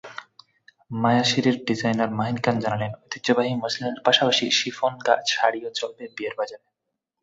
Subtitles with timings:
[0.93, 4.93] মায়াসীরের designer Mahin Khan জানালেন, ঐতিহ্যবাহী মসলিনের পাশাপাশি শিফন
[5.31, 6.65] শাড়িও চলবে বিয়ের বাজারে।